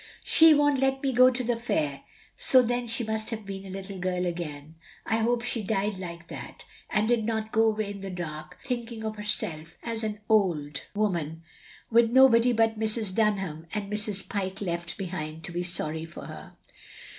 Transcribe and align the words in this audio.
She 0.23 0.55
won't 0.55 0.79
let 0.79 1.03
me 1.03 1.13
go 1.13 1.29
to 1.29 1.43
the 1.43 1.55
fair,' 1.55 2.01
so 2.35 2.63
then 2.63 2.87
she 2.87 3.03
must 3.03 3.29
have 3.29 3.45
been 3.45 3.67
a 3.67 3.69
little 3.69 3.99
girl 3.99 4.25
again. 4.25 4.73
I 5.05 5.17
hope 5.17 5.43
she 5.43 5.61
died 5.61 5.99
like 5.99 6.27
that, 6.29 6.65
and 6.89 7.07
did 7.07 7.23
not 7.23 7.51
go 7.51 7.65
away 7.65 7.91
in 7.91 8.01
the 8.01 8.09
dark 8.09 8.57
thinking 8.65 9.05
of 9.05 9.17
herself 9.17 9.77
as 9.83 10.03
an 10.03 10.19
old 10.27 10.57
\ 10.57 10.67
64 10.69 10.71
THE 10.71 10.71
LONELY 10.71 10.73
LADY 10.73 10.83
woman 11.31 11.43
with 11.91 12.09
nobody 12.09 12.51
but 12.51 12.79
Mrs, 12.79 13.13
Dunham 13.13 13.67
and 13.75 13.91
Mrs. 13.93 14.27
Pyke 14.27 14.61
left 14.61 14.97
behind 14.97 15.43
to 15.43 15.51
be 15.51 15.61
sorry 15.61 16.05
for 16.05 16.25
her. 16.25 16.53